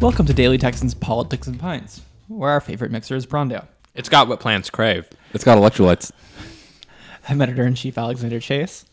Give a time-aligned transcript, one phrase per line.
[0.00, 3.66] Welcome to Daily Texans Politics and Pints, where our favorite mixer is Brawndo.
[3.94, 5.08] It's got what plants crave.
[5.34, 6.12] It's got electrolytes.
[7.28, 8.84] I'm editor in chief Alexander Chase.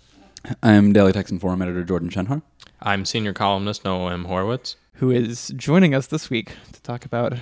[0.63, 2.41] I'm Daily Texan Forum editor Jordan Shenhar.
[2.81, 4.25] I'm senior columnist Noah M.
[4.25, 4.77] Horowitz.
[4.95, 7.33] who is joining us this week to talk about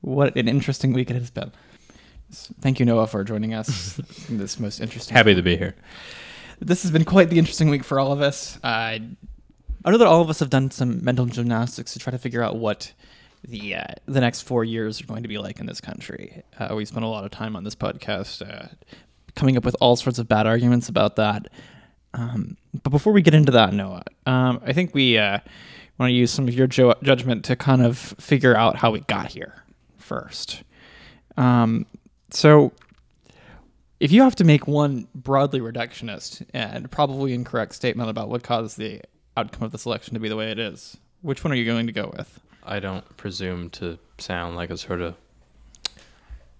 [0.00, 1.52] what an interesting week it has been.
[2.30, 5.14] S- Thank you, Noah, for joining us in this most interesting.
[5.16, 5.74] Happy to be here.
[6.60, 8.58] This has been quite the interesting week for all of us.
[8.64, 8.98] Uh,
[9.88, 12.42] I know that all of us have done some mental gymnastics to try to figure
[12.42, 12.92] out what
[13.42, 16.42] the uh, the next four years are going to be like in this country.
[16.58, 18.66] Uh, we spent a lot of time on this podcast uh,
[19.34, 21.48] coming up with all sorts of bad arguments about that.
[22.12, 25.38] Um, but before we get into that, Noah, um, I think we uh,
[25.96, 29.32] want to use some of your judgment to kind of figure out how we got
[29.32, 29.64] here
[29.96, 30.64] first.
[31.38, 31.86] Um,
[32.30, 32.72] so,
[34.00, 38.76] if you have to make one broadly reductionist and probably incorrect statement about what caused
[38.76, 39.00] the
[39.38, 41.86] outcome of this election to be the way it is, which one are you going
[41.86, 42.40] to go with?
[42.64, 45.14] I don't presume to sound like a sort of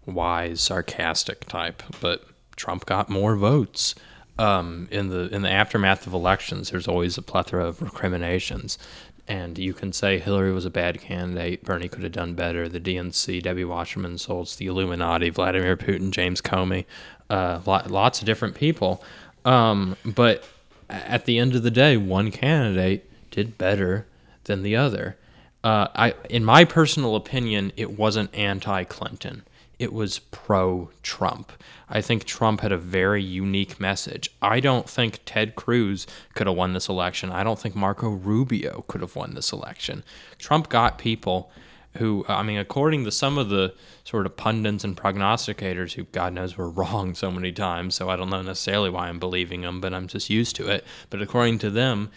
[0.07, 2.25] wise, sarcastic type, but
[2.57, 3.95] Trump got more votes.
[4.39, 8.79] Um, in the in the aftermath of elections, there's always a plethora of recriminations,
[9.27, 12.81] and you can say Hillary was a bad candidate, Bernie could have done better, the
[12.81, 16.85] DNC, Debbie Wasserman Schultz, the Illuminati, Vladimir Putin, James Comey,
[17.29, 19.03] uh, lot, lots of different people.
[19.45, 20.45] Um, but
[20.89, 24.06] at the end of the day, one candidate did better
[24.44, 25.17] than the other.
[25.62, 29.42] Uh, I, in my personal opinion, it wasn't anti-Clinton.
[29.78, 31.53] It was pro-Trump.
[31.89, 34.30] I think Trump had a very unique message.
[34.42, 37.30] I don't think Ted Cruz could have won this election.
[37.30, 40.02] I don't think Marco Rubio could have won this election.
[40.39, 41.50] Trump got people
[41.97, 46.33] who, I mean, according to some of the sort of pundits and prognosticators who, God
[46.33, 49.80] knows, were wrong so many times, so I don't know necessarily why I'm believing them,
[49.80, 50.84] but I'm just used to it.
[51.11, 52.11] But according to them,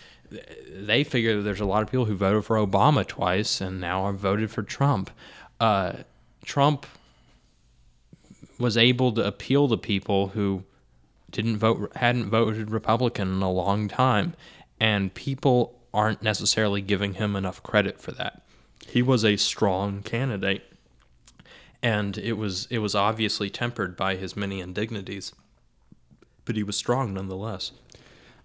[0.73, 4.03] they figure that there's a lot of people who voted for Obama twice and now
[4.03, 5.11] are voted for Trump.
[5.59, 5.93] Uh,
[6.45, 6.85] Trump
[8.57, 10.63] was able to appeal to people who
[11.31, 14.33] didn't vote hadn't voted Republican in a long time,
[14.79, 18.41] and people aren't necessarily giving him enough credit for that.
[18.87, 20.63] He was a strong candidate,
[21.81, 25.33] and it was it was obviously tempered by his many indignities,
[26.45, 27.71] but he was strong nonetheless.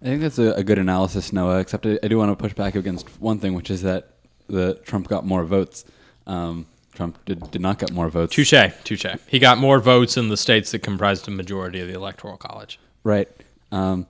[0.01, 1.59] I think that's a, a good analysis, Noah.
[1.59, 4.09] Except I, I do want to push back against one thing, which is that
[4.47, 5.85] the Trump got more votes.
[6.25, 8.33] Um, Trump did, did not get more votes.
[8.33, 8.53] Touche,
[8.83, 9.05] touche.
[9.27, 12.79] He got more votes in the states that comprised a majority of the electoral college.
[13.03, 13.29] Right.
[13.71, 14.07] Um,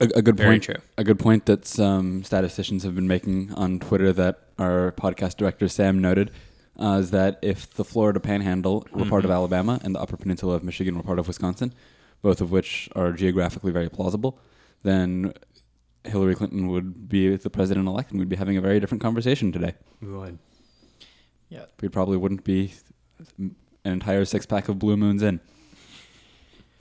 [0.00, 0.62] a, a good Very point.
[0.64, 0.74] true.
[0.98, 5.68] A good point that some statisticians have been making on Twitter that our podcast director
[5.68, 6.30] Sam noted
[6.78, 9.24] uh, is that if the Florida Panhandle were part Mm-hmm.
[9.26, 11.72] of Alabama and the Upper Peninsula of Michigan were part of Wisconsin,
[12.22, 14.38] both of which are geographically very plausible,
[14.82, 15.32] then
[16.04, 19.52] Hillary Clinton would be the president elect and we'd be having a very different conversation
[19.52, 19.74] today.
[20.00, 20.38] We would.
[21.48, 21.66] Yeah.
[21.80, 22.72] We probably wouldn't be
[23.38, 23.54] an
[23.84, 25.40] entire six pack of Blue Moons in.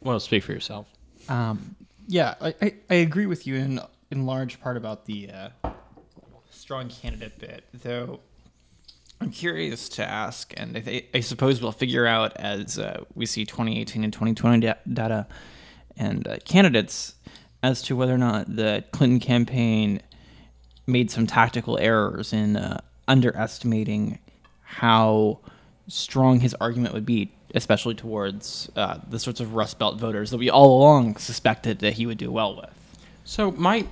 [0.02, 0.88] Well, speak for yourself.
[1.28, 1.76] Um,
[2.10, 3.80] yeah, I, I, I agree with you in
[4.12, 5.70] in large part about the uh,
[6.50, 8.20] strong candidate bit, though.
[9.22, 13.26] I'm curious to ask, and I, th- I suppose we'll figure out as uh, we
[13.28, 15.28] see 2018 and 2020 da- data
[15.98, 17.14] and uh, candidates
[17.62, 20.02] as to whether or not the Clinton campaign
[20.88, 24.18] made some tactical errors in uh, underestimating
[24.64, 25.40] how
[25.88, 30.38] strong his argument would be, especially towards uh, the sorts of Rust Belt voters that
[30.38, 32.70] we all along suspected that he would do well with.
[33.24, 33.86] So my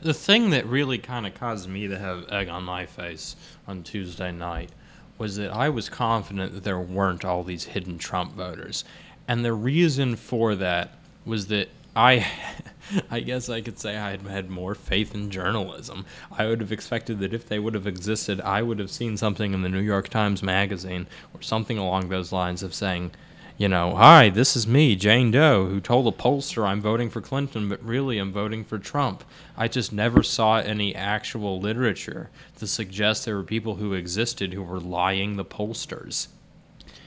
[0.00, 3.34] the thing that really kind of caused me to have egg on my face
[3.66, 4.70] on Tuesday night
[5.18, 8.84] was that I was confident that there weren't all these hidden Trump voters.
[9.26, 10.90] And the reason for that
[11.24, 12.26] was that I
[13.10, 16.06] I guess I could say I had had more faith in journalism.
[16.30, 19.52] I would have expected that if they would have existed, I would have seen something
[19.54, 23.12] in the New York Times magazine or something along those lines of saying,
[23.56, 27.20] you know, hi, this is me, Jane Doe, who told a pollster I'm voting for
[27.20, 29.24] Clinton, but really I'm voting for Trump.
[29.56, 34.62] I just never saw any actual literature to suggest there were people who existed who
[34.62, 36.28] were lying the pollsters.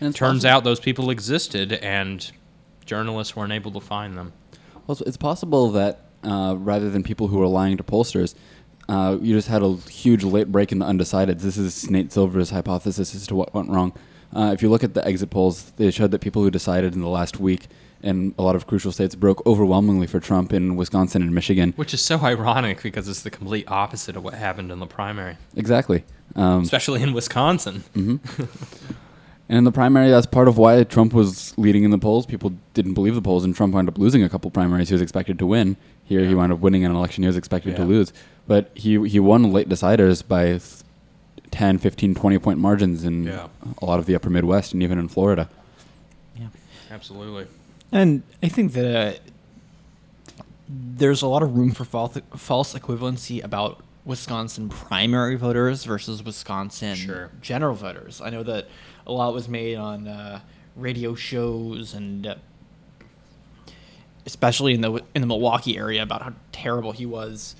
[0.01, 2.29] And it's Turns possible- out those people existed, and
[2.85, 4.33] journalists weren't able to find them.
[4.87, 8.35] Well, it's- possible that uh, rather than people who are lying to pollsters,
[8.89, 11.41] uh, you just had a huge late break in the undecideds.
[11.41, 13.93] This is Nate Silver's hypothesis as to what went wrong.
[14.35, 17.01] Uh, if you look at the exit polls, they showed that people who decided in
[17.01, 17.67] the last week
[18.01, 21.73] in a lot of crucial states broke overwhelmingly for Trump in Wisconsin and Michigan.
[21.75, 25.37] Which is so ironic because it's the complete opposite of what happened in the primary,
[25.55, 26.03] Exactly.
[26.35, 27.83] Um, especially in Wisconsin.
[29.51, 32.25] And in the primary, that's part of why Trump was leading in the polls.
[32.25, 35.01] People didn't believe the polls, and Trump wound up losing a couple primaries he was
[35.01, 35.75] expected to win.
[36.05, 38.13] Here, he wound up winning an election he was expected to lose.
[38.47, 40.61] But he he won late deciders by th-
[41.51, 43.47] 10, 15, 20 point margins in Yeah.
[43.81, 45.49] a lot of the upper Midwest and even in Florida.
[46.39, 46.47] Yeah.
[46.89, 47.45] Absolutely.
[47.91, 49.19] And I think that uh,
[50.69, 56.95] there's a lot of room for false, false equivalency about Wisconsin primary voters versus Wisconsin
[56.95, 57.31] Sure.
[57.41, 58.21] general voters.
[58.21, 58.67] I know that
[59.05, 60.39] a lot was made on uh,
[60.75, 62.35] radio shows and uh,
[64.25, 67.55] especially in the in the Milwaukee area about how terrible he was.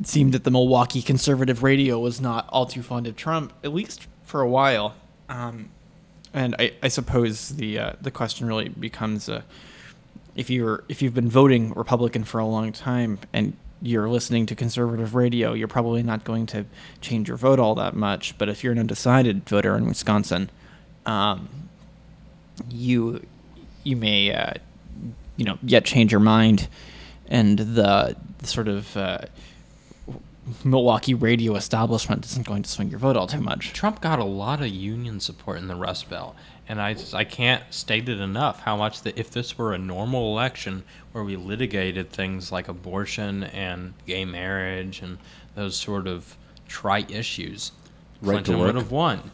[0.00, 3.72] It seemed that the Milwaukee conservative radio was not all too fond of Trump, at
[3.74, 4.94] least for a while.
[5.28, 5.70] Um,
[6.32, 9.42] and I, I suppose the uh, the question really becomes uh,
[10.34, 14.54] if you're if you've been voting Republican for a long time and you're listening to
[14.54, 16.66] conservative radio, you're probably not going to
[17.00, 18.36] change your vote all that much.
[18.38, 20.50] But if you're an undecided voter in Wisconsin,
[21.06, 21.48] um,
[22.68, 23.24] you
[23.84, 24.54] you may uh,
[25.36, 26.68] you know yet change your mind,
[27.28, 29.18] and the, sort of uh,
[30.64, 33.72] Milwaukee radio establishment isn't going to swing your vote all too much.
[33.72, 36.34] Trump got a lot of union support in the Rust Belt,
[36.68, 40.32] and I I can't state it enough how much that if this were a normal
[40.32, 45.18] election where we litigated things like abortion and gay marriage and
[45.54, 47.72] those sort of trite issues,
[48.22, 49.30] Right Clinton would have won.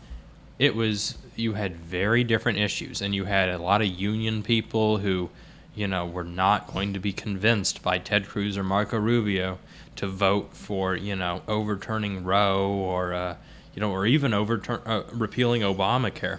[0.58, 4.98] It was you had very different issues, and you had a lot of union people
[4.98, 5.30] who,
[5.74, 9.58] you know, were not going to be convinced by Ted Cruz or Marco Rubio
[9.96, 13.36] to vote for, you know, overturning Roe or, uh,
[13.74, 16.38] you know, or even overturn uh, repealing Obamacare.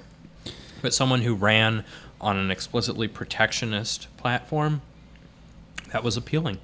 [0.81, 1.83] But someone who ran
[2.19, 4.81] on an explicitly protectionist platform,
[5.91, 6.59] that was appealing.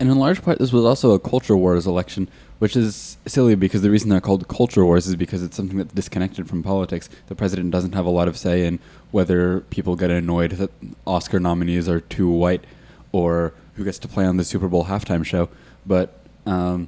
[0.00, 2.28] And in large part, this was also a culture wars election,
[2.60, 5.92] which is silly because the reason they're called culture wars is because it's something that's
[5.92, 7.08] disconnected from politics.
[7.26, 8.78] The president doesn't have a lot of say in
[9.10, 10.70] whether people get annoyed that
[11.06, 12.64] Oscar nominees are too white
[13.10, 15.48] or who gets to play on the Super Bowl halftime show.
[15.88, 16.14] But
[16.46, 16.86] um,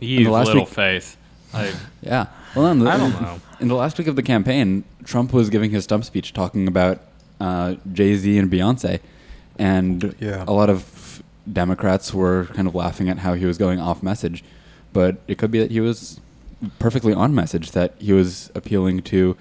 [0.00, 1.16] You In the last little week- faith.
[1.52, 3.40] I, yeah, well, in the, I don't know.
[3.60, 7.00] In the last week of the campaign, Trump was giving his stump speech talking about
[7.40, 9.00] uh, Jay Z and Beyonce,
[9.58, 10.44] and Yeah.
[10.46, 14.42] a lot of Democrats were kind of laughing at how he was going off message,
[14.92, 16.20] but it could be that he was
[16.80, 17.70] perfectly on message.
[17.70, 19.36] That he was appealing to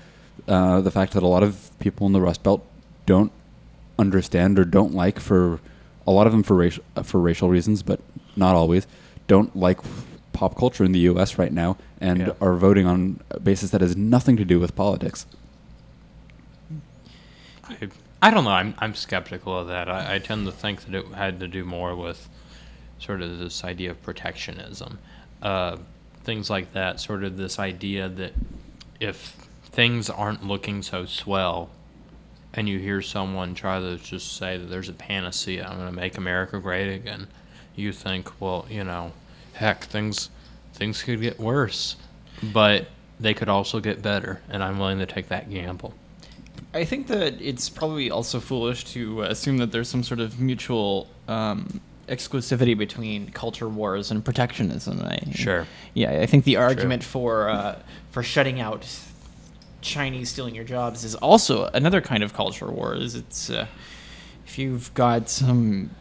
[0.48, 2.64] uh, the fact that a lot of people in the Rust Belt
[3.08, 3.32] don't
[3.98, 5.60] understand or don't like for
[6.06, 8.00] a lot of them for racial for racial reasons, but
[8.36, 8.88] not always.
[9.28, 9.80] Don't like
[10.34, 11.38] pop culture in the U.S.
[11.38, 12.32] right now, and Yeah.
[12.42, 15.26] are voting on a basis that has nothing to do with politics.
[17.64, 17.90] I,
[18.22, 18.50] I don't know.
[18.52, 19.90] I'm, I'm skeptical of that.
[19.90, 22.28] I, I tend to think that it had to do more with
[23.00, 25.00] sort of this idea of protectionism.
[25.42, 25.78] Uh,
[26.24, 28.34] things like that, sort of this idea that
[29.00, 29.18] if
[29.66, 31.70] things aren't looking so swell,
[32.54, 35.96] and you hear someone try to just say that there's a panacea, I'm going to
[35.96, 37.28] make America great again,
[37.76, 39.12] you think, well, you know,
[39.54, 40.30] heck, things
[40.74, 41.96] things could get worse,
[42.42, 42.88] but
[43.20, 45.94] they could also get better, and I'm willing to take that gamble.
[46.74, 51.08] I think that it's probably also foolish to assume that there's some sort of mutual
[51.28, 55.00] um, exclusivity between culture wars and protectionism.
[55.02, 55.68] I, Sure.
[55.94, 57.80] Yeah, I think the argument for uh,
[58.12, 58.88] for shutting out
[59.82, 63.16] Chinese stealing your jobs is also another kind of culture wars.
[63.16, 63.68] It's uh,
[64.46, 65.92] if you've got some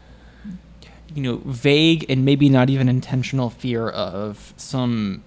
[1.13, 5.23] you know vague and maybe not even intentional fear of some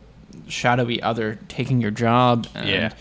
[0.49, 2.93] shadowy other taking your job and Yeah.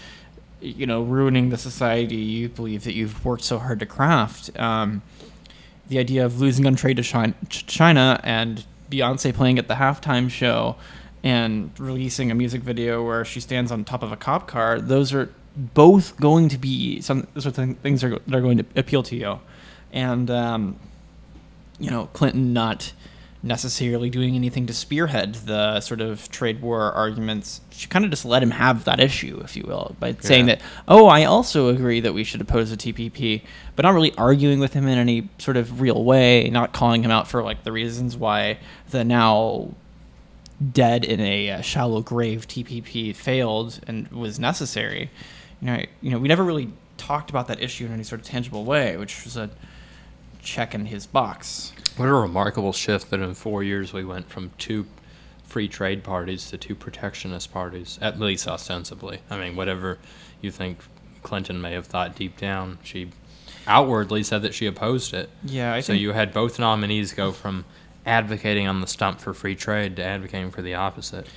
[0.62, 5.02] you know ruining the society you believe that you've worked so hard to craft um,
[5.88, 7.04] the idea of losing on trade to
[7.48, 10.76] China, and Beyonce playing at the halftime show
[11.24, 15.14] and releasing a music video where she stands on top of a cop car those
[15.14, 18.66] are both going to be some are th- things that are, that are going to
[18.76, 19.40] appeal to you
[19.92, 20.76] and um,
[21.80, 22.94] you know, Clinton not
[23.46, 27.62] necessarily doing anything to spearhead the sort of trade war arguments.
[27.70, 30.62] She kind of just let him have that issue, if you will, by saying that,
[30.88, 33.44] oh, I also agree that we should oppose the TPP,
[33.76, 37.12] but not really arguing with him in any sort of real way, not calling him
[37.12, 38.58] out for like the reasons why
[38.90, 39.70] the now
[40.72, 45.12] dead in a uh, shallow grave TPP failed and was necessary.
[45.62, 48.28] You know, you know, we never really talked about that issue in any sort of
[48.28, 49.52] tangible way, which was a
[50.46, 51.74] check in his box.
[51.98, 54.86] What a remarkable shift that in four years we went from two
[55.44, 59.20] free trade parties to two protectionist parties, at least ostensibly.
[59.30, 59.98] I mean, whatever
[60.42, 60.80] you think
[61.24, 63.10] Clinton may have thought deep down, she
[63.68, 65.30] outwardly said that she opposed it.
[65.44, 67.66] Yeah, I so think- you had both nominees go from
[68.06, 71.28] advocating on the stump for free trade to advocating for the opposite.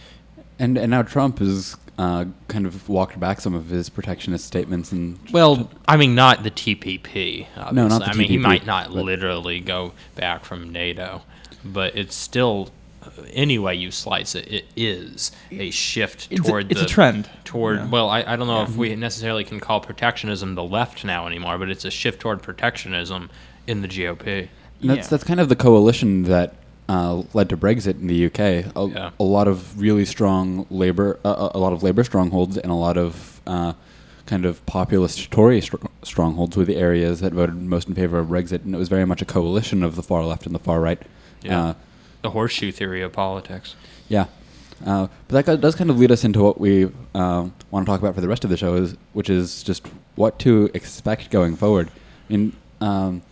[0.59, 4.93] And and now Trump has uh, kind of walked back some of his protectionist statements
[4.93, 7.47] and Well, I mean, not the TPP.
[7.57, 7.73] Obviously.
[7.75, 11.23] No, not the I mean, he TPP, might not but- literally go back from NATO,
[11.64, 12.71] but it's still
[13.33, 16.88] any way you slice it, it is a shift It's a- toward it's a the
[16.88, 17.28] trend.
[17.45, 17.88] Toward Yeah.
[17.88, 21.59] well, I, I don't know if we necessarily can call protectionism the left now anymore,
[21.59, 23.31] but it's a shift toward protectionism
[23.67, 24.49] in the GOP.
[24.81, 25.11] And that's Yeah.
[25.11, 26.55] that's kind of the coalition that
[26.88, 28.38] uh, led to Brexit in the UK.
[28.75, 29.11] A, Yeah.
[29.21, 32.97] a lot of really strong labor, uh, a lot of labor strongholds, and a lot
[32.97, 33.73] of uh,
[34.26, 38.28] kind of populist Tory str- strongholds were the areas that voted most in favor of
[38.28, 40.80] Brexit, and it was very much a coalition of the far left and the far
[40.80, 41.00] right.
[41.42, 41.64] Yeah.
[41.68, 41.75] Uh,
[42.23, 43.75] The horseshoe theory of politics.
[44.09, 44.26] yeah.
[44.87, 47.99] Uh, but that does kind of lead us into what we um, want to talk
[48.00, 51.57] about for the rest of the show, is, which is just what to expect going
[51.57, 51.90] forward.
[52.30, 53.23] I mean, um,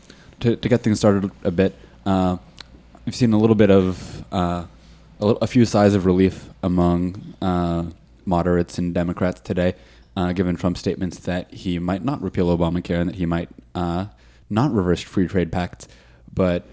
[0.41, 2.39] to, to get things started a bit, uh,
[3.07, 4.67] we've seen a little bit of uh,
[5.21, 7.85] a, a few sighs of relief among uh,
[8.27, 9.75] moderates and Democrats today,
[10.17, 14.07] uh, given Trump's statements that he might not repeal Obamacare and that he might uh,
[14.51, 15.89] not reverse free trade pacts.
[16.35, 16.65] But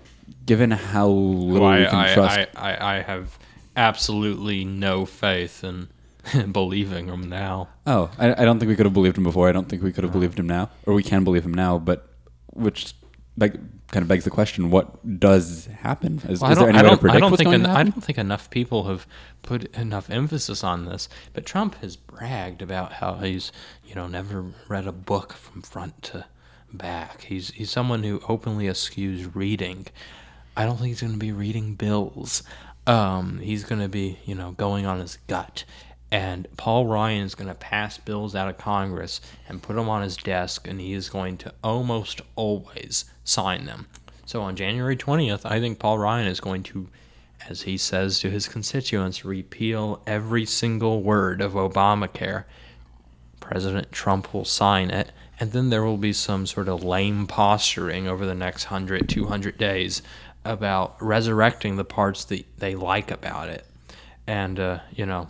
[0.46, 3.38] given how little Who we can I, trust, I, I, I have
[3.78, 5.88] absolutely no faith in
[6.52, 7.70] believing him now.
[7.86, 9.48] Oh, I, I don't think we could have believed him before.
[9.48, 11.78] I don't think we could have believed him now, or we can believe him now.
[11.78, 12.08] But
[12.54, 12.94] which
[13.38, 13.60] beg,
[13.94, 16.22] kind of begs the question: What does happen?
[16.28, 17.80] Is, Well, is there any way to predict I don't what's think going en- to
[17.80, 19.08] I don't think enough people have
[19.44, 21.08] put enough emphasis on this.
[21.34, 23.52] But Trump has bragged about how he's
[23.86, 26.26] you know never read a book from front to
[26.74, 27.22] back.
[27.22, 29.88] He's he's someone who openly eschews reading.
[30.58, 32.44] I don't think he's going to be reading bills.
[32.86, 35.64] Um, he's going to be you know going on his gut.
[36.13, 40.03] And Paul Ryan is going to pass bills out of Congress and put them on
[40.03, 43.88] his desk, and he is going to almost always sign them.
[44.27, 46.88] So on January 20th, I think Paul Ryan is going to,
[47.50, 52.43] as he says to his constituents, repeal every single word of Obamacare.
[53.39, 58.08] President Trump will sign it, and then there will be some sort of lame posturing
[58.08, 60.03] over the next 100, 200 days
[60.46, 63.65] about resurrecting the parts that they like about it.
[64.27, 65.27] And, uh, you know,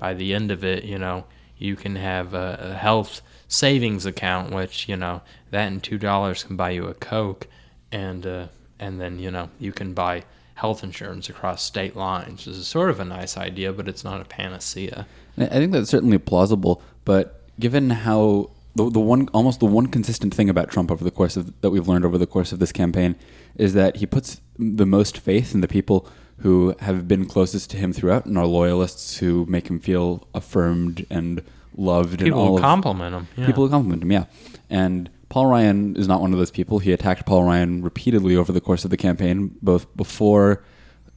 [0.00, 1.24] by the end of it, you know,
[1.56, 6.56] you can have a, a health savings account, which, you know, that and $2 can
[6.56, 7.46] buy you a Coke.
[7.92, 8.46] And, uh,
[8.78, 12.46] and then, you know, you can buy health insurance across state lines.
[12.46, 15.06] This is sort of a nice idea, but it's not a panacea.
[15.38, 20.34] I think that's certainly plausible, but given how the, the one almost the one consistent
[20.34, 22.72] thing about Trump over the course of that we've learned over the course of this
[22.72, 23.16] campaign
[23.56, 26.06] is that he puts the most faith in the people
[26.40, 31.04] who have been closest to him throughout and are loyalists who make him feel affirmed
[31.10, 31.42] and
[31.76, 33.28] loved and People all will of- compliment him.
[33.36, 33.46] Yeah.
[33.46, 34.24] People who compliment him, yeah.
[34.68, 36.78] And Paul Ryan is not one of those people.
[36.80, 40.64] He attacked Paul Ryan repeatedly over the course of the campaign, both before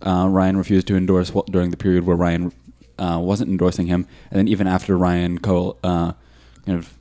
[0.01, 2.51] uh, Ryan refused to endorse well, during the period where Ryan
[2.99, 6.11] uh, wasn't endorsing him, and then even after Ryan co- uh,
[6.65, 6.93] kind of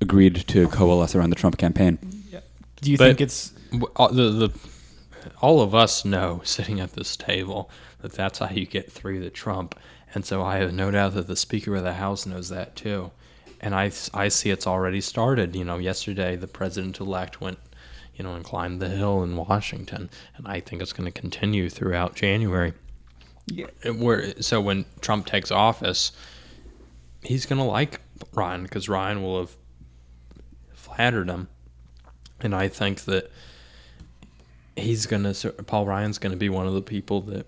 [0.00, 1.98] agreed to coalesce around the Trump campaign.
[2.82, 4.50] Do you But- think it's W- all- the the
[5.40, 9.30] all of us know sitting at this table that that's how you get through the
[9.30, 9.78] Trump,
[10.14, 13.10] and so I have no doubt that the Speaker of the House knows that too,
[13.60, 15.56] and I I see it's already started.
[15.56, 17.58] You know, yesterday the President elect went,
[18.14, 21.68] you know, and climbed the hill in Washington, and I think it's going to continue
[21.68, 22.74] throughout January.
[23.46, 23.66] Yeah.
[23.84, 26.12] Uh, where so when Trump takes office,
[27.22, 28.00] he's going to like
[28.32, 29.56] Ryan because Ryan will have
[30.72, 31.48] flattered him,
[32.40, 33.30] and I think that
[34.76, 37.46] he's to Paul Ryan's to be one of the people that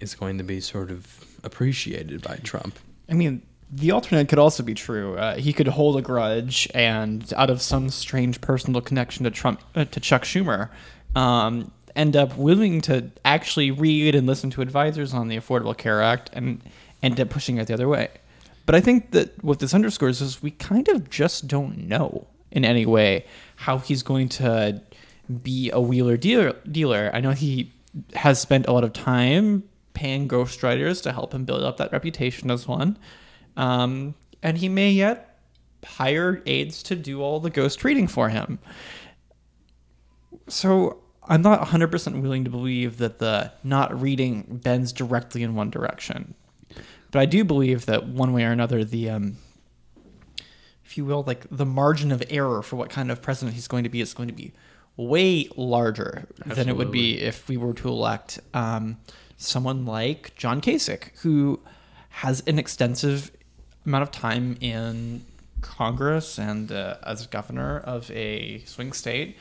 [0.00, 2.78] is going to be sort of appreciated by Trump.
[3.08, 3.42] I mean,
[3.72, 5.16] the alternate could also be true.
[5.16, 9.60] Uh, he could hold a grudge, and out of some strange personal connection to Trump,
[9.74, 10.70] uh, to Chuck Schumer,
[11.14, 16.02] um, end up willing to actually read and listen to advisors on the Affordable Care
[16.02, 16.60] Act, and
[17.02, 18.08] end up pushing it the other way.
[18.66, 22.64] But I think that what this underscores is we kind of just don't know in
[22.64, 23.24] any way
[23.56, 24.80] how he's going to
[25.30, 26.54] be a wheeler dealer.
[26.70, 27.10] dealer.
[27.12, 27.72] I know he
[28.14, 32.50] has spent a lot of time paying ghostwriters to help him build up that reputation
[32.50, 32.98] as one.
[33.56, 35.38] Um, and he may yet
[35.84, 38.58] hire aides to do all the ghost reading for him.
[40.48, 45.70] So I'm not 100% willing to believe that the not reading bends directly in one
[45.70, 46.34] direction.
[47.10, 49.36] But I do believe that one way or another, the, um,
[50.84, 53.84] if you will, like the margin of error for what kind of president he's going
[53.84, 54.52] to be is going to be
[54.96, 58.98] way larger than it would be if we were to elect um,
[59.36, 61.60] someone like John Kasich, who
[62.10, 63.30] has an extensive
[63.86, 65.24] amount of time in
[65.62, 69.36] Congress and uh, as governor of a swing state,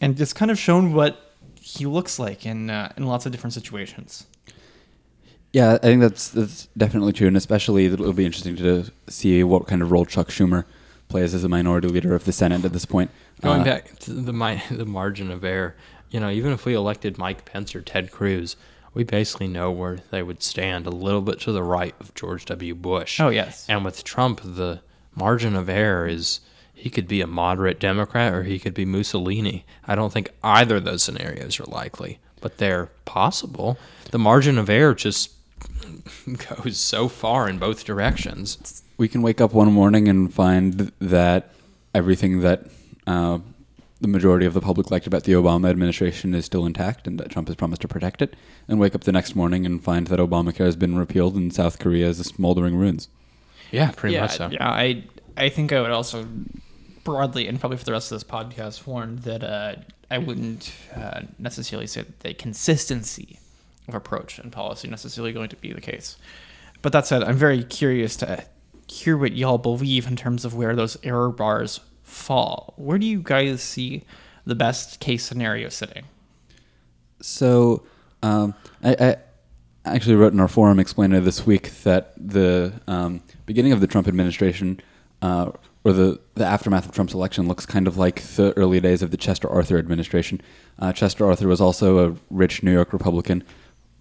[0.00, 3.54] and it's kind of shown what he looks like in uh, in lots of different
[3.54, 4.26] situations.
[5.52, 9.66] Yeah, I think that's that's definitely true, and especially it'll be interesting to see what
[9.66, 10.64] kind of role Chuck Schumer
[11.10, 13.10] plays as a minority leader of the Senate at this point.
[13.42, 15.74] Going Uh, back to the mi- the margin of error,
[16.10, 18.56] you know, even if we elected Mike Pence or Ted Cruz,
[18.94, 22.44] we basically know where they would stand a little bit to the right of George
[22.46, 22.74] W.
[22.74, 23.20] Bush.
[23.20, 23.66] Oh, yes.
[23.68, 24.80] And with Trump, the
[25.14, 26.40] margin of error is
[26.74, 29.64] he could be a moderate Democrat or he could be Mussolini.
[29.86, 33.78] I don't think either of those scenarios are likely, but they're possible.
[34.10, 35.30] The margin of error just
[36.62, 38.82] goes so far in both directions.
[39.00, 41.54] We can wake up one morning and find that
[41.94, 42.66] everything that
[43.06, 43.38] uh,
[43.98, 47.30] the majority of the public liked about the Obama administration is still intact and that
[47.30, 48.36] Trump has promised to protect it,
[48.68, 51.78] and wake up the next morning and find that Obamacare has been repealed and South
[51.78, 53.08] Korea is a smoldering ruins.
[53.70, 54.50] Yeah, pretty yeah, much so.
[54.50, 55.04] Yeah, I
[55.34, 56.28] I think I would also
[57.02, 59.76] broadly and probably for the rest of this podcast warn that uh,
[60.10, 63.38] I wouldn't uh, necessarily say that the consistency
[63.88, 66.18] of approach and policy necessarily going to be the case.
[66.82, 68.44] But that said, I'm very curious to
[68.90, 72.74] hear what y'all believe in terms of where those error bars fall.
[72.76, 74.04] Where do you guys see
[74.44, 76.04] the best case scenario sitting?
[77.20, 77.84] So,
[78.22, 79.16] um, I, I
[79.94, 84.08] actually wrote in our forum explainer this week that the um, beginning of the Trump
[84.08, 84.80] administration,
[85.22, 85.52] uh,
[85.84, 89.10] or the, the aftermath of Trump's election, looks kind of like the early days of
[89.10, 90.40] the Chester Arthur administration.
[90.78, 93.44] Uh, Chester Arthur was also a rich New York Republican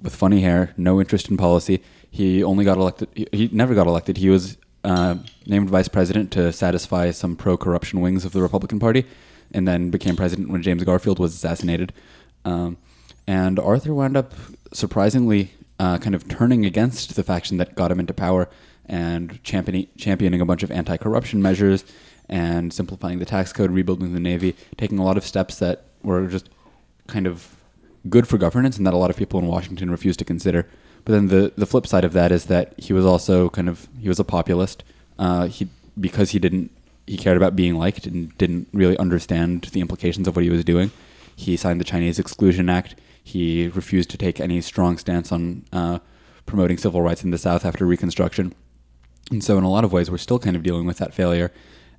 [0.01, 1.81] with funny hair, no interest in policy.
[2.09, 3.09] He only got elected.
[3.13, 4.17] He, he never got elected.
[4.17, 9.05] He was uh, named vice president to satisfy some pro-corruption wings of the Republican Party,
[9.53, 11.93] and then became president when James Garfield was assassinated.
[12.45, 12.77] Um,
[13.27, 14.33] and Arthur wound up
[14.73, 18.49] surprisingly uh, kind of turning against the faction that got him into power
[18.85, 21.83] and championing, championing a bunch of anti-corruption measures
[22.27, 26.27] and simplifying the tax code, rebuilding the navy, taking a lot of steps that were
[26.27, 26.49] just
[27.07, 27.55] kind of
[28.07, 30.67] good for governance and that a lot of people in Washington refused to consider.
[31.05, 33.87] But then the the flip side of that is that he was also kind of
[33.99, 34.83] he was a populist.
[35.17, 35.67] Uh, he
[35.99, 36.71] because he didn't
[37.07, 40.63] he cared about being liked and didn't really understand the implications of what he was
[40.63, 40.91] doing.
[41.35, 42.95] He signed the Chinese Exclusion Act.
[43.23, 45.99] He refused to take any strong stance on uh,
[46.45, 48.53] promoting civil rights in the South after Reconstruction.
[49.31, 51.51] And so, in a lot of ways, we're still kind of dealing with that failure.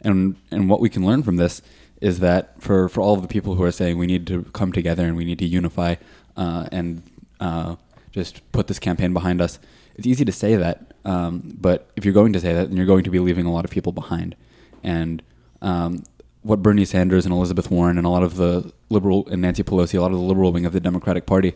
[0.03, 1.62] And and what we can learn from this
[2.01, 4.72] is that for, for all of the people who are saying we need to come
[4.72, 5.96] together and we need to unify
[6.37, 7.03] uh, and
[7.40, 7.77] uh,
[8.12, 9.59] just put this campaign behind us,
[9.96, 10.92] it's easy to say that.
[11.05, 13.53] Um, but if you're going to say that, then you're going to be leaving a
[13.53, 14.35] lot of people behind.
[14.83, 15.23] And
[15.62, 16.05] um,
[16.42, 19.99] what Bernie Sanders and Elizabeth Warren and a lot of the liberal and Nancy Pelosi,
[19.99, 21.55] a lot of the liberal wing of the Democratic Party,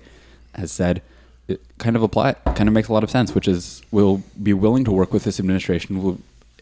[0.55, 1.03] has said,
[1.49, 3.35] it kind of apply, kind of makes a lot of sense.
[3.35, 6.03] Which is, we'll be willing to work with this administration.
[6.03, 6.19] We'll,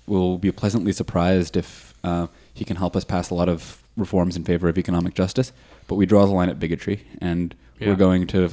[0.07, 4.37] we'll be pleasantly surprised if uh, he can help us pass a lot of reforms
[4.37, 5.53] in favor of economic justice.
[5.87, 7.89] But we draw the line at bigotry, and Yeah.
[7.89, 8.49] we're going to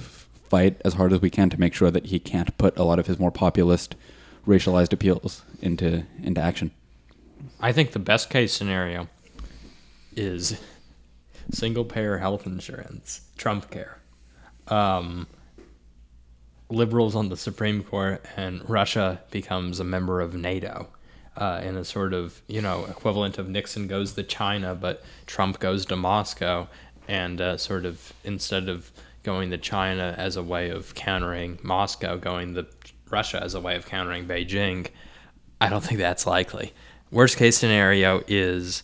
[0.49, 2.99] fight as hard as we can to make sure that he can't put a lot
[2.99, 3.95] of his more populist,
[4.47, 6.71] racialized appeals into into action.
[7.59, 9.07] I think the best case scenario
[10.15, 10.59] is
[11.51, 13.99] single payer health insurance, Trump care.
[14.67, 15.27] Um,
[16.69, 20.88] liberals on the Supreme Court, and Russia becomes a member of NATO.
[21.38, 25.59] Uh, in a sort of you know equivalent of Nixon goes to China, but Trump
[25.59, 26.67] goes to Moscow,
[27.07, 28.91] and uh, sort of instead of
[29.23, 32.65] going to China as a way of countering Moscow, going to
[33.10, 34.88] Russia as a way of countering Beijing.
[35.60, 36.73] I don't think that's likely.
[37.12, 38.84] Worst case scenario is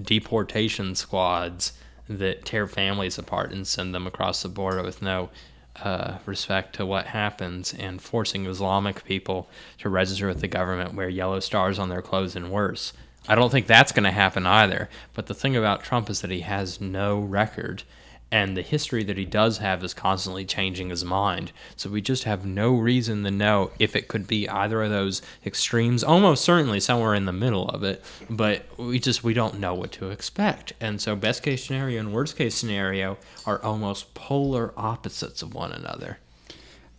[0.00, 1.74] deportation squads
[2.08, 5.30] that tear families apart and send them across the border with no
[5.76, 11.08] uh, respect to what happens and forcing Islamic people to register with the government, wear
[11.08, 12.92] yellow stars on their clothes, and worse.
[13.28, 14.88] I don't think that's going to happen either.
[15.14, 17.84] But the thing about Trump is that he has no record.
[18.32, 21.52] And the history that he does have is constantly changing his mind.
[21.76, 25.20] So we just have no reason to know if it could be either of those
[25.44, 26.02] extremes.
[26.02, 28.02] Almost certainly somewhere in the middle of it.
[28.30, 30.72] But we just we don't know what to expect.
[30.80, 35.72] And so best case scenario and worst case scenario are almost polar opposites of one
[35.72, 36.18] another.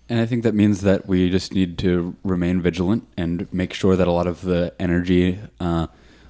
[0.09, 3.95] And I think that means that we just need to remain vigilant and make sure
[3.95, 5.87] that a lot of the energy uh,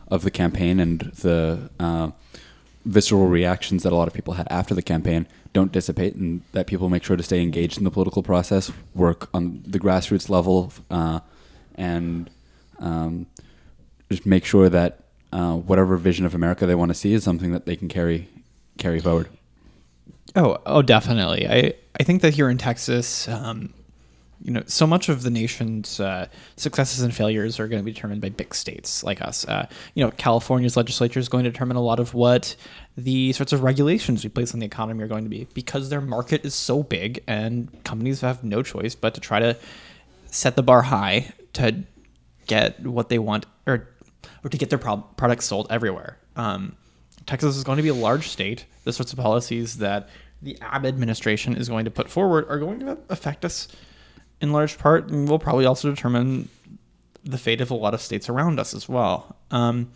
[0.08, 2.12] of the campaign and the uh,
[2.86, 6.68] visceral reactions that a lot of people had after the campaign don't dissipate, and that
[6.68, 10.74] people make sure to stay engaged in the political process, work on the grassroots level,
[10.90, 11.20] uh,
[11.76, 12.30] and
[12.80, 13.28] um,
[14.10, 17.52] just make sure that uh, whatever vision of America they want to see is something
[17.52, 18.28] that they can carry
[18.78, 19.30] carry forward.
[20.36, 21.48] Oh, oh, definitely.
[21.48, 23.74] I I think that here in Texas, um,
[24.44, 26.28] you know, so much of the nation's uh,
[26.58, 29.46] successes and failures are going to be determined by big states like us.
[29.48, 32.56] Uh, you know, California's legislature is going to determine a lot of what
[32.98, 36.02] the sorts of regulations we place on the economy are going to be because their
[36.02, 39.58] market is so big and companies have no choice but to try to
[40.26, 41.84] set the bar high to
[42.48, 43.88] get what they want or
[44.44, 46.18] or to get their pro- products sold everywhere.
[46.36, 46.76] Um,
[47.26, 48.66] Texas is going to be a large state.
[48.84, 50.10] The sorts of policies that
[50.42, 53.70] the Abbott administration is going to put forward are going to affect us
[54.44, 56.50] in large part, and will probably also determine
[57.24, 59.38] the fate of a lot of states around us as well.
[59.52, 59.90] Um,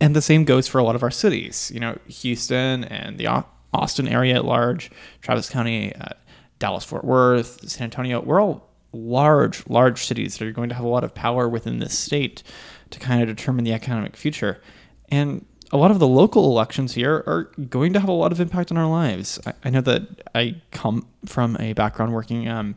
[0.00, 1.70] and the same goes for a lot of our cities.
[1.72, 4.90] You know, Houston and the Austin area at large,
[5.20, 6.14] Travis County, uh,
[6.58, 8.22] Dallas, Fort Worth, San Antonio.
[8.22, 11.80] We're all large, large cities that are going to have a lot of power within
[11.80, 12.42] this state
[12.88, 14.62] to kind of determine the economic future.
[15.10, 18.40] And a lot of the local elections here are going to have a lot of
[18.40, 19.38] impact on our lives.
[19.46, 20.02] I, I know that
[20.34, 22.74] I come from a background working um,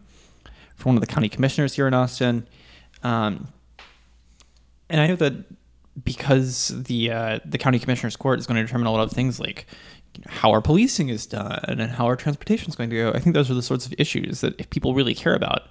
[0.76, 2.48] for one of the county commissioners here in Austin.
[3.04, 3.48] Um,
[4.90, 5.34] and I know that
[6.04, 9.40] because the uh, the county commissioners court is going to determine a lot of things
[9.40, 9.66] like
[10.28, 13.12] how our policing is done and how our transportation is going to go.
[13.12, 15.64] I think those are the sorts of issues that if people really care about,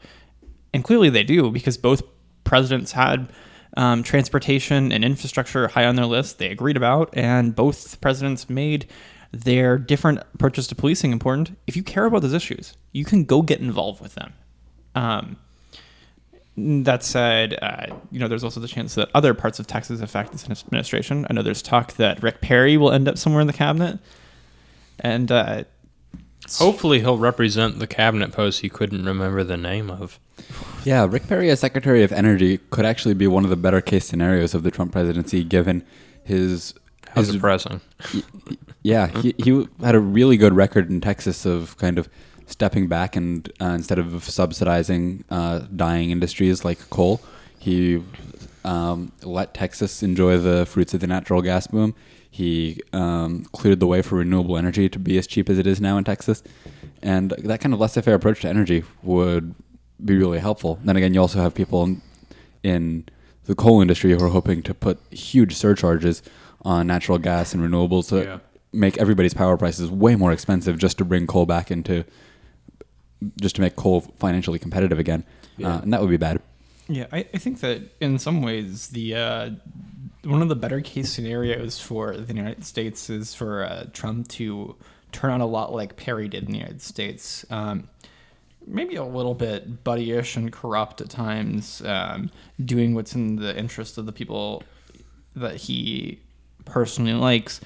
[0.74, 2.02] and clearly they do because both
[2.44, 3.32] presidents had
[3.76, 6.38] um, transportation and infrastructure high on their list.
[6.38, 8.86] They agreed about, and both presidents made
[9.32, 11.56] their different approaches to policing important.
[11.66, 14.34] If you care about those issues, you can go get involved with them.
[14.94, 15.36] Um,
[16.56, 20.32] that said, uh, you know, there's also the chance that other parts of Texas affect
[20.32, 21.26] this administration.
[21.30, 23.98] I know there's talk that Rick Perry will end up somewhere in the cabinet,
[25.00, 25.64] and uh,
[26.58, 30.18] Hopefully, he'll represent the cabinet post he couldn't remember the name of.
[30.84, 34.06] Yeah, Rick Perry as Secretary of Energy could actually be one of the better case
[34.06, 35.84] scenarios of the Trump presidency, given
[36.24, 36.74] his.
[37.08, 37.80] How's his depressing.
[38.82, 42.08] yeah, he, he had a really good record in Texas of kind of
[42.46, 47.20] stepping back and uh, instead of subsidizing uh, dying industries like coal,
[47.58, 48.02] he
[48.64, 51.94] um, let Texas enjoy the fruits of the natural gas boom.
[52.34, 55.82] He um, cleared the way for renewable energy to be as cheap as it is
[55.82, 56.42] now in Texas,
[57.02, 59.54] and that kind of laissez-faire approach to energy would
[60.02, 60.78] be really helpful.
[60.82, 62.00] Then again, you also have people in,
[62.62, 63.04] in
[63.44, 66.22] the coal industry who are hoping to put huge surcharges
[66.62, 68.38] on natural gas and renewables to Yeah.
[68.72, 72.04] make everybody's power prices way more expensive just to bring coal back into
[73.42, 75.24] just to make coal financially competitive again,
[75.58, 75.74] Yeah.
[75.76, 76.40] uh, and that would be bad.
[76.92, 79.50] Yeah, I, I think that in some ways the uh,
[80.24, 84.76] one of the better case scenarios for the United States is for uh, Trump to
[85.10, 87.46] turn out a lot like Perry did in the United States.
[87.48, 87.88] Um,
[88.66, 92.30] maybe a little bit buddyish and corrupt at times, um,
[92.62, 94.62] doing what's in the interest of the people
[95.34, 96.20] that he
[96.66, 97.62] personally likes,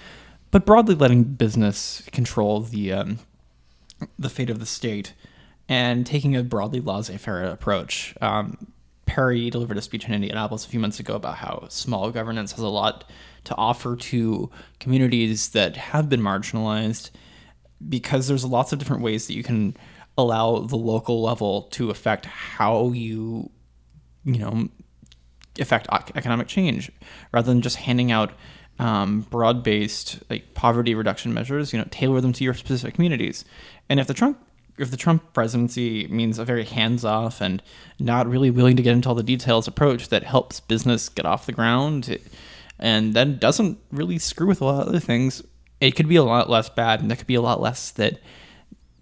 [0.53, 3.19] but broadly letting business control the um,
[4.17, 5.15] the fate of the state
[5.69, 8.15] and taking a broadly laissez-faire approach.
[8.21, 8.69] Um,
[9.07, 12.61] Perry delivered a speech in Indianapolis a few months ago about how small governance has
[12.61, 13.05] a lot
[13.45, 17.11] to offer to communities that have been marginalized
[17.89, 19.77] because there's lots of different ways that you can
[20.19, 23.51] allow the local level to affect how you
[24.25, 24.69] you know
[25.59, 26.91] affect economic change
[27.33, 28.33] rather than just handing out
[28.79, 33.45] um, broad-based like poverty reduction measures you know tailor them to your specific communities.
[33.89, 34.46] And if the trump
[34.79, 37.63] if the trump presidency means a very hands-off and
[37.99, 41.47] not really willing to get into all the details approach that helps business get off
[41.47, 42.19] the ground
[42.79, 45.43] and then doesn't really screw with a lot of other things
[45.81, 48.19] it could be a lot less bad and there could be a lot less that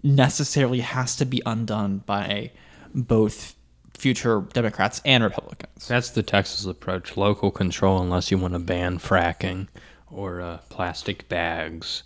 [0.03, 2.51] necessarily has to be undone by
[2.93, 3.55] both
[3.97, 5.87] future Democrats and Republicans.
[5.87, 9.67] That's the Texas approach local control, unless you want to ban fracking
[10.11, 12.03] or uh, plastic bags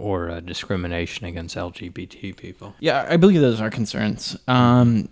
[0.00, 2.74] or uh, discrimination against LGBT people.
[2.80, 4.36] Yeah, I believe those are concerns.
[4.48, 5.08] Um,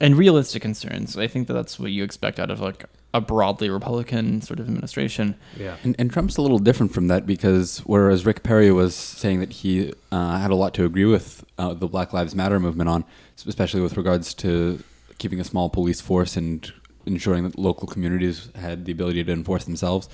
[0.00, 1.16] and realistic concerns.
[1.16, 4.66] I think that that's what you expect out of like a broadly Republican sort of
[4.66, 5.36] administration.
[5.58, 5.76] Yeah.
[5.82, 9.52] And, and Trump's a little different from that because whereas Rick Perry was saying that
[9.52, 13.04] he uh, had a lot to agree with uh, the Black Lives Matter movement on,
[13.46, 14.82] especially with regards to
[15.18, 16.70] keeping a small police force and
[17.06, 20.08] ensuring that local communities had the ability to enforce themselves,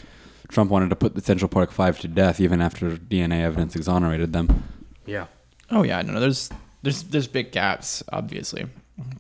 [0.49, 4.33] Trump wanted to put the Central Park Five to death even after DNA evidence exonerated
[4.33, 4.65] them.
[5.07, 5.27] Yeah.
[5.71, 6.51] Oh yeah, no, there's
[6.83, 8.67] there's there's big gaps, obviously,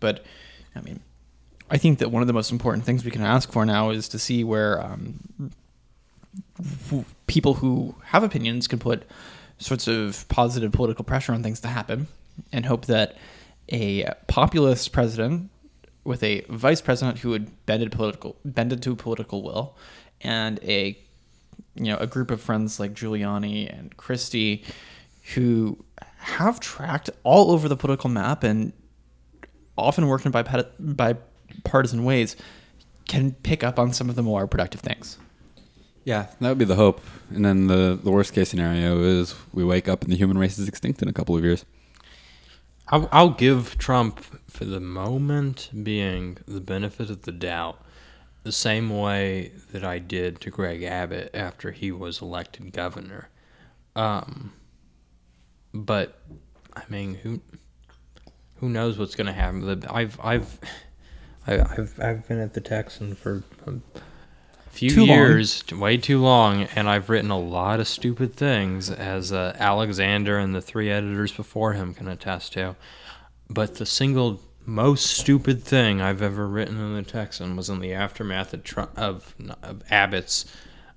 [0.00, 0.24] but
[0.74, 1.00] I mean,
[1.70, 4.08] I think that one of the most important things we can ask for now is
[4.08, 5.50] to see where um,
[6.90, 9.04] w- people who have opinions can put
[9.58, 12.08] sorts of positive political pressure on things to happen,
[12.52, 13.16] and hope that
[13.70, 15.50] a populist president
[16.04, 19.76] with a vice president who would bended political bended to political will,
[20.20, 20.98] and a
[21.74, 24.64] you know a group of friends like Giuliani and Christie
[25.34, 25.84] who
[26.18, 28.72] have tracked all over the political map and
[29.76, 32.36] often worked in bipa- bipartisan ways
[33.08, 35.18] can pick up on some of the more productive things.
[36.04, 37.00] Yeah, that would be the hope.
[37.30, 40.58] And then the, the worst case scenario is we wake up and the human race
[40.58, 41.64] is extinct in a couple of years.
[42.88, 47.80] I'll, I'll give Trump, for the moment being, the benefit of the doubt,
[48.42, 53.28] the same way that I did to Greg Abbott after he was elected governor.
[53.94, 54.52] Um,
[55.74, 56.18] but
[56.74, 57.40] I mean, who
[58.56, 59.84] who knows what's going to happen?
[59.90, 60.58] I've I've
[61.46, 63.74] I- I've I've been at the Texan for a
[64.70, 65.08] few Too long.
[65.18, 70.38] years, way too long, and I've written a lot of stupid things, as uh, Alexander
[70.38, 72.76] and the three editors before him can attest to.
[73.50, 77.92] But the single most stupid thing I've ever written in the Texan was in the
[77.92, 80.44] aftermath of, Trump, of, of Abbott's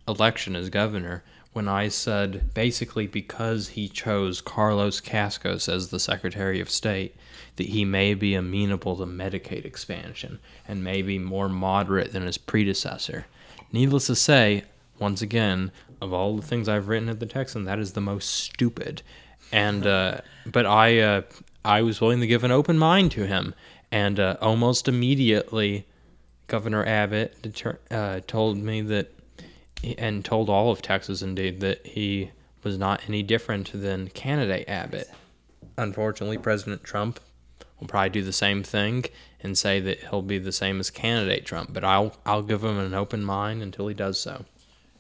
[0.08, 1.23] election as governor
[1.54, 7.15] when I said basically because he chose Carlos Cascos as the Secretary of State
[7.56, 12.38] that he may be amenable to Medicaid expansion and may be more moderate than his
[12.38, 13.25] predecessor.
[13.71, 14.65] Needless to say,
[14.99, 18.30] once again, of all the things I've written at the Texan, that is the most
[18.30, 19.01] stupid.
[19.51, 21.21] And uh, but I uh,
[21.65, 23.56] I was willing to give an open mind to him,
[23.91, 25.88] and uh, almost immediately,
[26.47, 29.12] Governor Abbott deter- uh, told me that,
[29.97, 32.32] and told all of Texas indeed that he
[32.63, 35.10] was not any different than candidate Abbott.
[35.78, 37.19] Unfortunately, President Trump
[37.80, 39.06] will probably do the same thing
[39.41, 41.73] and say that he'll be the same as candidate Trump.
[41.73, 44.45] But I'll I'll give him an open mind until he does so.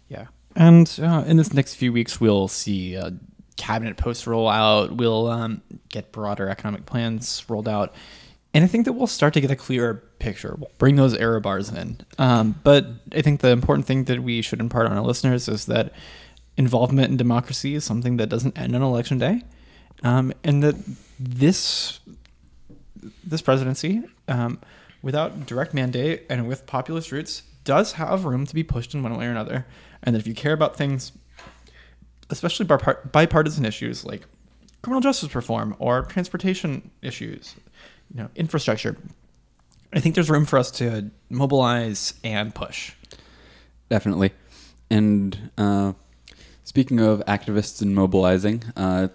[0.09, 0.27] Yeah.
[0.55, 3.11] And uh, in this next few weeks, we'll see uh,
[3.57, 4.95] cabinet posts roll out.
[4.95, 7.93] We'll um, get broader economic plans rolled out.
[8.53, 10.55] And I think that we'll start to get a clearer picture.
[10.57, 11.99] We'll bring those error bars in.
[12.17, 15.65] Um, but I think the important thing that we should impart on our listeners is
[15.65, 15.91] that
[16.55, 19.43] involvement in democracy is something that doesn't end on election day.
[20.03, 20.75] Um, and that
[21.19, 21.99] this
[23.23, 24.59] this presidency, um,
[25.01, 29.17] without direct mandate and with populist roots, does have room to be pushed in one
[29.17, 29.65] way or another.
[30.01, 31.11] And that if you care about things,
[32.29, 34.25] especially bipartisan issues like
[34.81, 37.55] criminal justice reform or transportation issues,
[38.13, 38.95] you know, infrastructure,
[39.93, 42.93] I think there's room for us to mobilize and push.
[43.89, 44.31] Definitely.
[44.89, 45.93] And uh,
[46.63, 49.07] speaking of activists and mobilizing, uh,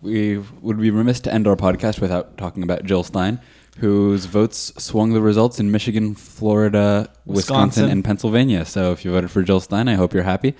[0.00, 3.40] we would be remiss to end our podcast without talking about Jill Stein,
[3.78, 7.90] whose votes swung the results in Michigan, Florida, Wisconsin, Wisconsin.
[7.90, 8.64] and Pennsylvania.
[8.64, 10.54] So if you voted for Jill Stein, I hope you're happy.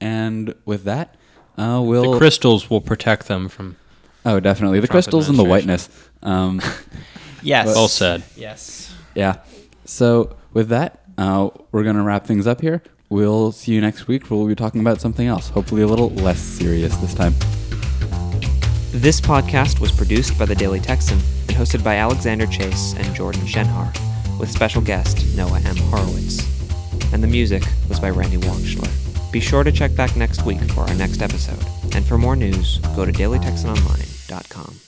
[0.00, 1.16] And with that,
[1.58, 2.12] uh, we'll.
[2.12, 3.76] The crystals will protect them from.
[4.24, 4.80] oh, definitely.
[4.80, 5.88] The Trump crystals and the whiteness.
[6.22, 6.60] Um,
[7.42, 7.66] Yes.
[7.66, 8.24] Well Well said.
[8.36, 8.92] Yes.
[9.14, 9.36] Yeah.
[9.84, 12.82] So with that, uh, we're gonna wrap things up here.
[13.10, 14.28] We'll see you next week.
[14.30, 17.32] We'll be talking about something else, hopefully a little less serious this time.
[18.90, 23.42] This podcast was produced by the Daily Texan and hosted by Alexander Chase and Jordan
[23.42, 23.92] Shenhar,
[24.40, 25.76] with special guest Noah M.
[25.76, 26.42] Horowitz.
[27.12, 29.07] And the music was by Randy Walkschler.
[29.30, 31.62] Be sure to check back next week for our next episode.
[31.94, 34.87] And for more news, go to dailytexanonline.com.